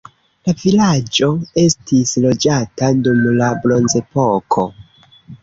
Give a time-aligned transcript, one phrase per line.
[0.49, 1.29] La vilaĝo
[1.63, 4.67] estis loĝata dum la bronzepoko.